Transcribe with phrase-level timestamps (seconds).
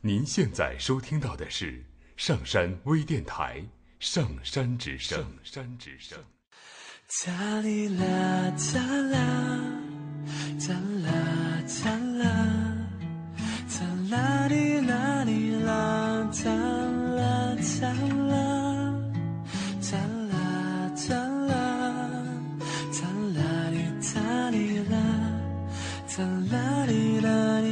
[0.00, 1.84] 您现在收听到的是
[2.16, 3.58] 上山微电台
[3.98, 5.24] 《上山之声》。
[5.42, 6.16] 山之声。
[7.26, 9.58] 哒哩啦哒啦，
[10.60, 10.72] 哒
[11.02, 11.10] 啦
[11.82, 12.26] 哒啦，
[13.66, 13.84] 哒
[14.16, 17.90] 啦哩啦哩啦，哒啦哒
[18.28, 18.94] 啦，
[19.82, 21.16] 哒啦哒
[21.48, 21.52] 啦，
[22.92, 23.00] 哒
[23.34, 23.40] 啦
[23.70, 23.74] 哩
[24.14, 24.94] 哒哩啦，
[26.16, 26.22] 哒
[26.52, 27.07] 啦哩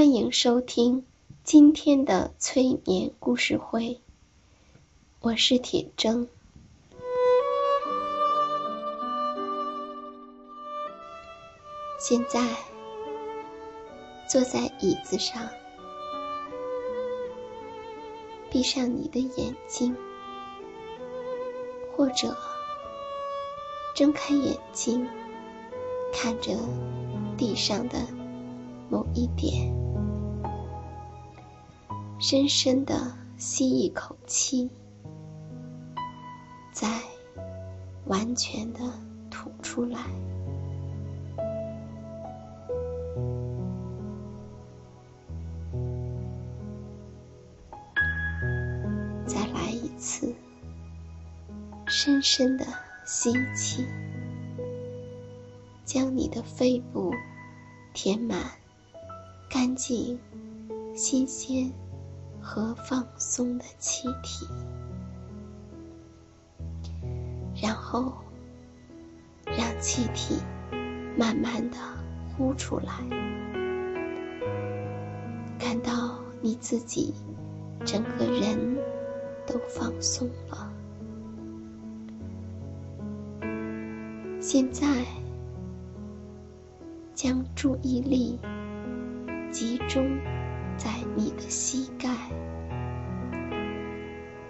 [0.00, 1.04] 欢迎收听
[1.44, 4.00] 今天的催眠故事会，
[5.20, 6.26] 我是铁铮。
[11.98, 12.42] 现在
[14.26, 15.46] 坐在椅子上，
[18.50, 19.94] 闭上你的眼睛，
[21.94, 22.34] 或者
[23.94, 25.06] 睁开眼睛，
[26.10, 26.56] 看着
[27.36, 27.98] 地上的
[28.88, 29.78] 某一点。
[32.22, 34.68] 深深的吸一口气，
[36.70, 36.86] 再
[38.04, 38.80] 完全的
[39.30, 39.98] 吐出来。
[49.26, 50.34] 再来一次，
[51.86, 52.66] 深深的
[53.06, 53.86] 吸气，
[55.86, 57.14] 将你的肺部
[57.94, 58.38] 填满
[59.48, 60.20] 干净、
[60.94, 61.72] 新鲜。
[62.40, 64.46] 和放松的气体，
[67.62, 68.12] 然后
[69.46, 70.42] 让气体
[71.16, 71.76] 慢慢的
[72.36, 72.92] 呼出来，
[75.58, 77.14] 感到你自己
[77.84, 78.58] 整个人
[79.46, 80.72] 都放松了。
[84.40, 85.04] 现在
[87.14, 88.40] 将注意力
[89.52, 90.18] 集中。
[90.82, 92.08] 在你的膝盖，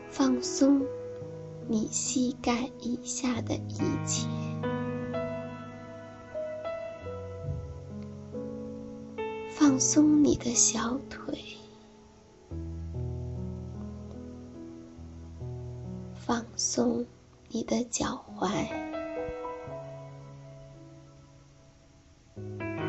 [0.09, 0.81] 放松
[1.67, 4.29] 你膝盖以下的一切，
[9.51, 11.37] 放松你的小腿，
[16.15, 17.05] 放松
[17.49, 18.69] 你的脚踝，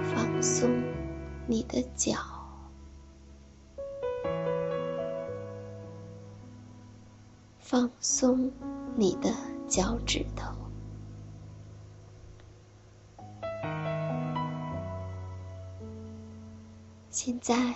[0.03, 0.69] 放松
[1.47, 2.30] 你的脚。
[7.71, 8.51] 放松
[8.97, 9.33] 你的
[9.65, 10.51] 脚趾头。
[17.09, 17.73] 现在，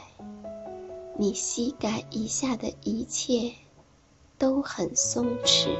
[1.17, 3.53] 你膝盖以下的一切
[4.37, 5.73] 都很松弛，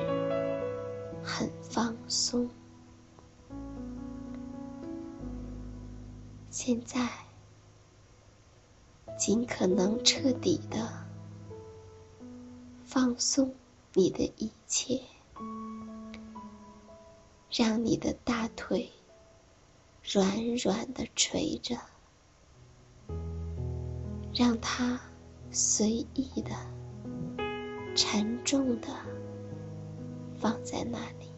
[1.22, 2.50] 很放松。
[6.50, 7.06] 现在，
[9.18, 10.90] 尽可能彻底的
[12.86, 13.54] 放松。
[13.98, 15.00] 你的一切，
[17.50, 18.92] 让你的大腿
[20.04, 21.78] 软软的垂着，
[24.34, 25.00] 让它
[25.50, 26.52] 随意的、
[27.96, 28.90] 沉重的
[30.38, 31.30] 放在那里。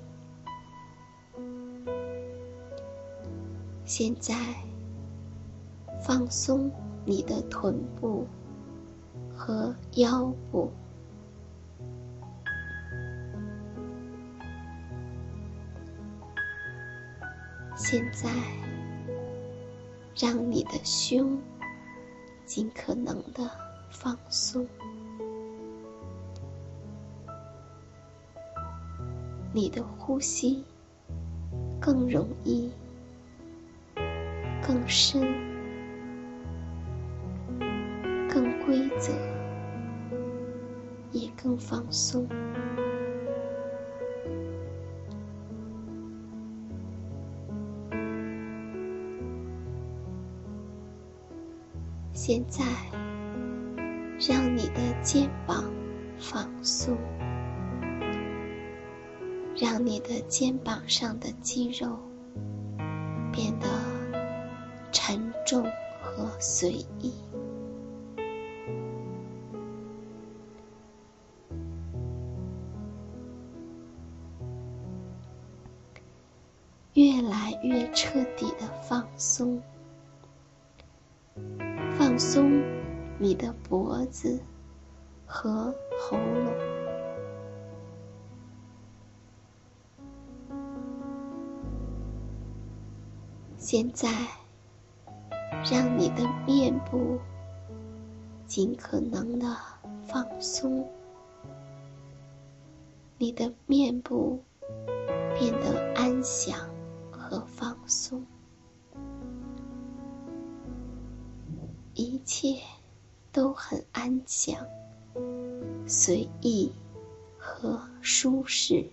[3.86, 4.36] 现在，
[6.01, 6.71] 放松
[7.06, 8.25] 你的臀部
[9.36, 10.71] 和腰部。
[17.89, 18.30] 现在，
[20.13, 21.39] 让你的胸
[22.44, 23.50] 尽可能的
[23.89, 24.68] 放松，
[29.54, 30.66] 你的呼吸
[31.80, 32.69] 更容易、
[34.62, 35.22] 更深、
[38.28, 39.13] 更规则，
[41.13, 42.28] 也更放松。
[52.27, 52.65] 现在，
[54.19, 55.63] 让你的肩膀
[56.19, 56.97] 放松，
[59.56, 61.97] 让你的肩膀上的肌肉
[63.31, 63.69] 变得
[64.91, 65.63] 沉重
[66.01, 67.13] 和随意，
[76.95, 79.56] 越来越彻底的放松。
[83.19, 84.40] 你的脖子
[85.25, 86.54] 和喉咙。
[93.58, 94.08] 现在，
[95.69, 97.19] 让你的面部
[98.46, 99.48] 尽可能的
[100.08, 100.88] 放松，
[103.18, 104.42] 你的面部
[105.38, 106.70] 变得安详
[107.12, 108.24] 和放松。
[111.94, 112.60] 一切
[113.38, 114.68] 都很安详、
[115.86, 116.72] 随意
[117.38, 118.89] 和舒适。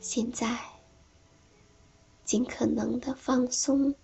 [0.00, 0.58] 现在，
[2.24, 3.94] 尽可能的放松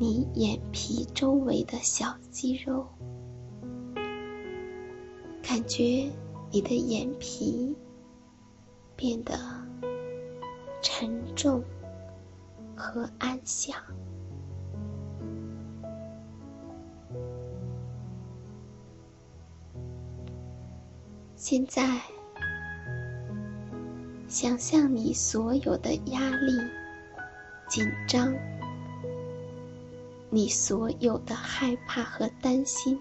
[0.00, 2.88] 你眼皮周围的小肌肉，
[5.40, 6.10] 感觉
[6.50, 7.76] 你的眼皮
[8.96, 9.38] 变得
[10.82, 11.62] 沉重。
[12.74, 13.78] 和安详。
[21.42, 21.98] 现在，
[24.28, 26.52] 想象你所有的压力、
[27.66, 28.30] 紧张，
[30.28, 33.00] 你所有的害怕和担心，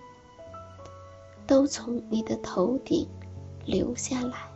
[1.46, 3.06] 都从你的头顶
[3.66, 4.50] 流下来，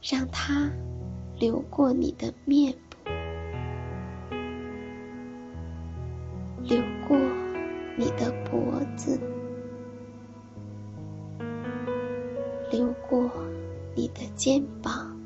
[0.00, 0.70] 让它。
[1.36, 2.93] 流过你的面部，
[14.44, 15.16] 肩膀，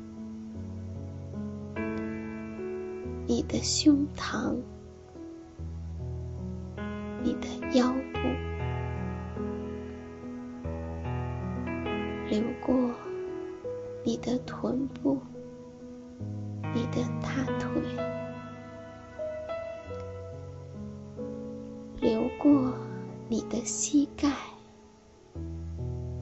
[3.27, 4.55] 你的胸膛，
[7.21, 8.19] 你的腰部，
[12.29, 12.73] 流过
[14.05, 15.17] 你的臀部。
[16.73, 17.81] 你的大腿
[21.99, 22.73] 流过
[23.27, 24.31] 你的膝盖，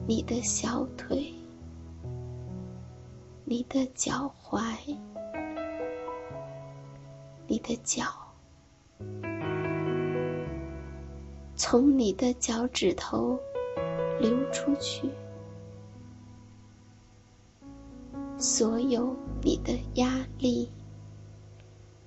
[0.04, 1.32] 你的小腿，
[3.58, 4.62] 你的脚踝，
[7.48, 8.04] 你的脚，
[11.56, 13.36] 从你的脚趾头
[14.20, 15.10] 流出去。
[18.36, 19.12] 所有
[19.42, 20.70] 你的压力、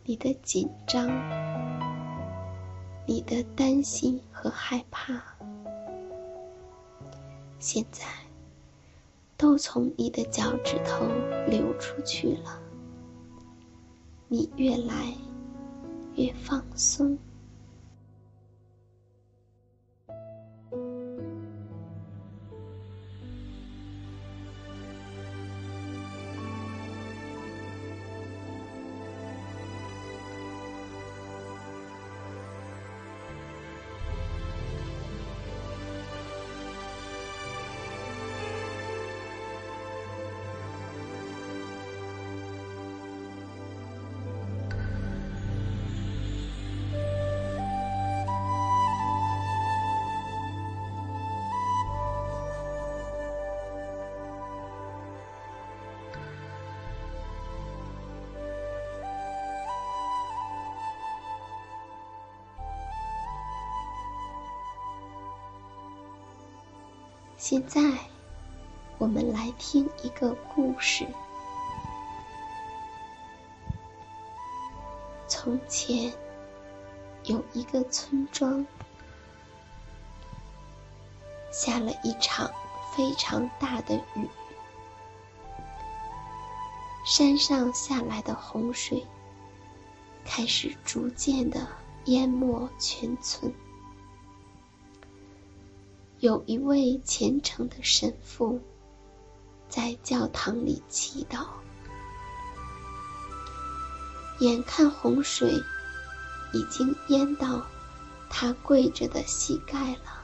[0.06, 1.06] 你的紧张、
[3.06, 5.22] 你的担心和害怕，
[7.60, 8.06] 现在
[9.42, 11.04] 都从你的脚趾头
[11.50, 12.62] 流出去了。
[14.28, 15.16] 你越来
[16.16, 17.18] 越放松。
[67.42, 67.82] 现在，
[69.00, 71.08] 我们来听一个故事。
[75.28, 76.14] 从前，
[77.24, 78.64] 有一个村庄，
[81.52, 82.48] 下了一场
[82.96, 84.30] 非常大的雨。
[87.04, 89.04] 山上下来的洪水
[90.24, 91.68] 开始逐渐的
[92.06, 93.52] 淹没全村。
[96.22, 98.62] 有一位虔诚的神父
[99.68, 101.48] 在教堂里祈祷，
[104.38, 105.52] 眼看洪水
[106.54, 107.66] 已经淹到
[108.30, 110.22] 他跪着的膝盖了。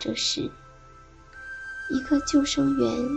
[0.00, 0.50] 这时，
[1.88, 3.08] 一个救生员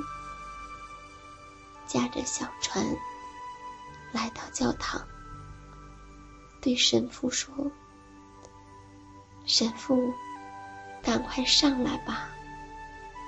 [1.87, 2.85] 驾着小船
[4.11, 5.07] 来到教堂，
[6.61, 7.71] 对神父说
[9.47, 10.13] ：“神父。”
[11.01, 12.29] 赶快上来吧，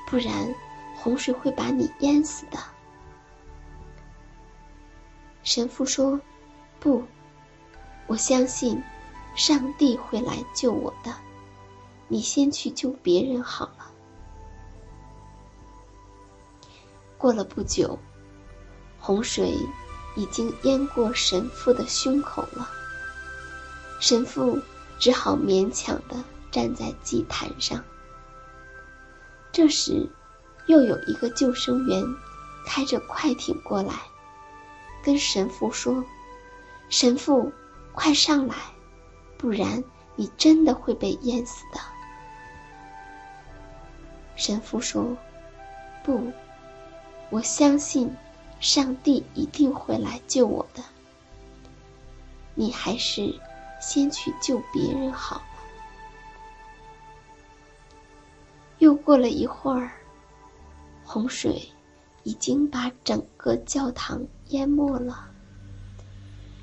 [0.07, 0.53] 不然
[0.95, 2.57] 洪水会把你淹死的。
[5.43, 6.19] 神父说
[6.79, 7.03] ：“不，
[8.07, 8.81] 我相信
[9.35, 11.13] 上帝会来救我的。
[12.07, 13.91] 你先去救别人好了。”
[17.17, 17.97] 过了不久，
[18.99, 19.55] 洪水
[20.15, 22.69] 已经淹过神父的胸口了，
[23.99, 24.59] 神父
[24.99, 26.23] 只好勉强的。
[26.51, 27.83] 站在祭坛上。
[29.51, 30.07] 这时，
[30.67, 32.03] 又有一个救生员
[32.65, 33.93] 开着快艇过来，
[35.03, 36.03] 跟神父说
[36.89, 37.51] ：“神父，
[37.93, 38.55] 快上来，
[39.37, 39.83] 不然
[40.15, 41.79] 你真的会被淹死的。”
[44.37, 45.17] 神父说
[46.03, 46.31] ：“不，
[47.29, 48.15] 我相信
[48.59, 50.83] 上帝一定会来救我的。
[52.55, 53.33] 你还是
[53.81, 55.41] 先去救别人好。”
[58.81, 59.91] 又过了一会儿，
[61.03, 61.61] 洪水
[62.23, 65.29] 已经把整个教堂淹没了。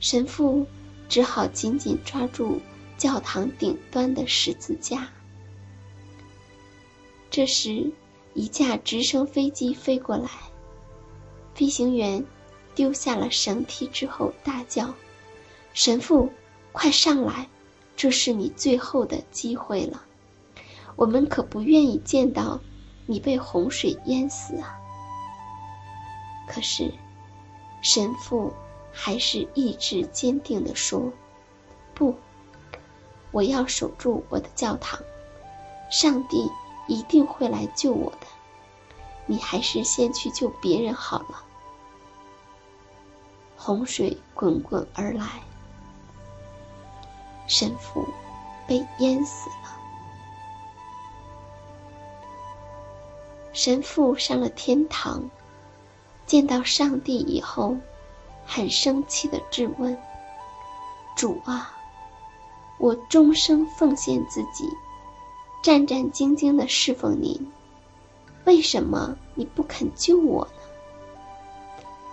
[0.00, 0.66] 神父
[1.08, 2.60] 只好紧紧抓住
[2.96, 5.08] 教堂顶端的十字架。
[7.30, 7.88] 这时，
[8.34, 10.28] 一架直升飞机飞过来，
[11.54, 12.24] 飞行员
[12.74, 14.92] 丢下了绳梯之后大叫
[15.72, 16.28] ：“神父，
[16.72, 17.48] 快上来，
[17.96, 20.04] 这是你最后的机会了。”
[20.98, 22.58] 我们可不愿意见到
[23.06, 24.76] 你被洪水淹死啊！
[26.48, 26.92] 可是，
[27.80, 28.52] 神父
[28.92, 31.12] 还是意志坚定地说
[31.94, 32.16] ：“不，
[33.30, 34.98] 我要守住我的教堂，
[35.88, 36.50] 上帝
[36.88, 38.26] 一定会来救我的。
[39.24, 41.44] 你还是先去救别人好了。”
[43.56, 45.44] 洪水滚滚而来，
[47.46, 48.04] 神父
[48.66, 49.77] 被淹死了。
[53.58, 55.28] 神父上了天堂，
[56.26, 57.76] 见到上帝以后，
[58.46, 59.98] 很生气的质问
[61.18, 61.76] ：“主啊，
[62.78, 64.70] 我终生奉献自己，
[65.60, 67.50] 战战兢兢的侍奉您，
[68.44, 70.62] 为什么你不肯救我呢？”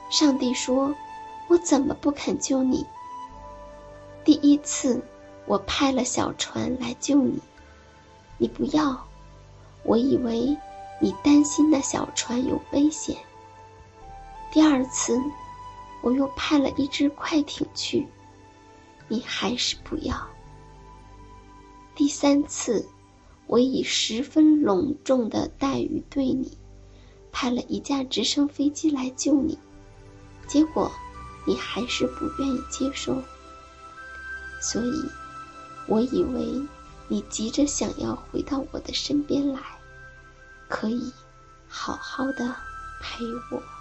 [0.10, 0.96] 上帝说
[1.48, 2.84] ：“我怎么不肯救你？
[4.24, 5.00] 第一次
[5.46, 7.40] 我派了小船来救你，
[8.40, 9.06] 你不要，
[9.84, 10.58] 我以为。”
[11.02, 13.18] 你担心那小船有危险。
[14.52, 15.20] 第二次，
[16.02, 18.08] 我又派了一只快艇去，
[19.08, 20.16] 你还是不要。
[21.94, 22.88] 第三次，
[23.48, 26.58] 我以十分隆重的待遇对你，
[27.32, 29.60] 派了一架直升飞机来救你，
[30.48, 30.92] 结果
[31.46, 33.22] 你还是不愿意接受。
[34.62, 35.10] 所以，
[35.88, 36.66] 我以为
[37.08, 39.60] 你急着想要回到我的身边来。
[40.68, 41.14] 可以
[41.68, 42.56] 好好的
[43.02, 43.75] 陪我。